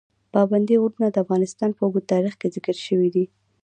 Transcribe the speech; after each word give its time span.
پابندي 0.33 0.75
غرونه 0.81 1.07
د 1.11 1.17
افغانستان 1.23 1.69
په 1.75 1.81
اوږده 1.85 2.09
تاریخ 2.13 2.33
کې 2.39 2.47
ذکر 2.55 2.75
شوي 2.87 3.09
دي. 3.15 3.25